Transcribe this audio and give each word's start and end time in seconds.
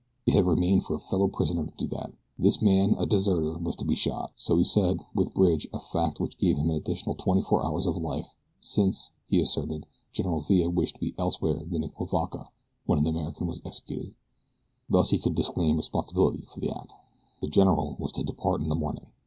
It 0.25 0.33
had 0.33 0.47
remained 0.47 0.83
for 0.83 0.95
a 0.95 0.99
fellow 0.99 1.27
prisoner 1.27 1.67
to 1.67 1.73
do 1.77 1.85
that. 1.89 2.11
This 2.35 2.59
man, 2.59 2.95
a 2.97 3.05
deserter, 3.05 3.59
was 3.59 3.75
to 3.75 3.85
be 3.85 3.93
shot, 3.93 4.31
so 4.35 4.57
he 4.57 4.63
said, 4.63 4.97
with 5.13 5.35
Bridge, 5.35 5.67
a 5.71 5.79
fact 5.79 6.19
which 6.19 6.39
gave 6.39 6.57
him 6.57 6.71
an 6.71 6.75
additional 6.75 7.13
twenty 7.13 7.43
four 7.43 7.63
hours 7.63 7.85
of 7.85 7.95
life, 7.97 8.33
since, 8.59 9.11
he 9.27 9.39
asserted, 9.39 9.85
General 10.11 10.39
Villa 10.39 10.71
wished 10.71 10.95
to 10.95 11.01
be 11.01 11.13
elsewhere 11.19 11.61
than 11.69 11.83
in 11.83 11.91
Cuivaca 11.91 12.47
when 12.87 12.97
an 12.97 13.05
American 13.05 13.45
was 13.45 13.61
executed. 13.63 14.15
Thus 14.89 15.11
he 15.11 15.19
could 15.19 15.35
disclaim 15.35 15.77
responsibility 15.77 16.45
for 16.51 16.61
the 16.61 16.71
act. 16.75 16.93
The 17.41 17.47
general 17.47 17.95
was 17.99 18.11
to 18.13 18.23
depart 18.23 18.61
in 18.61 18.69
the 18.69 18.75
morning. 18.75 19.05